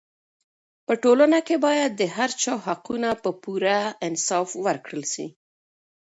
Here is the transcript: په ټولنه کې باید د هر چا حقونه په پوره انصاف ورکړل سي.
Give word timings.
په 0.85 0.93
ټولنه 1.03 1.39
کې 1.47 1.55
باید 1.65 1.91
د 1.95 2.03
هر 2.15 2.29
چا 2.41 2.53
حقونه 2.65 3.09
په 3.23 3.29
پوره 3.41 3.79
انصاف 4.07 4.49
ورکړل 4.65 5.03
سي. 5.13 5.27